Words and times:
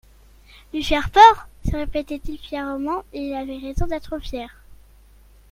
Lui 0.73 0.83
faire 0.83 1.11
peur! 1.11 1.47
se 1.63 1.75
répétait-il 1.77 2.39
fièrement, 2.39 3.03
et 3.13 3.19
il 3.19 3.35
avait 3.35 3.59
raison 3.59 3.85
d'être 3.85 4.17
fier. 4.17 4.49